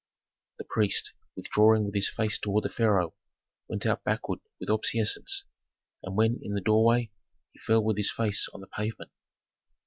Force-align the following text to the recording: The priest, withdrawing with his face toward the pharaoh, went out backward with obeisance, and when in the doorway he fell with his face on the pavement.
The 0.57 0.63
priest, 0.63 1.13
withdrawing 1.35 1.85
with 1.85 1.93
his 1.93 2.09
face 2.09 2.39
toward 2.39 2.63
the 2.63 2.69
pharaoh, 2.69 3.13
went 3.67 3.85
out 3.85 4.03
backward 4.03 4.39
with 4.59 4.67
obeisance, 4.67 5.43
and 6.01 6.15
when 6.17 6.39
in 6.41 6.55
the 6.55 6.59
doorway 6.61 7.11
he 7.51 7.59
fell 7.59 7.83
with 7.83 7.97
his 7.97 8.09
face 8.11 8.47
on 8.51 8.61
the 8.61 8.67
pavement. 8.67 9.11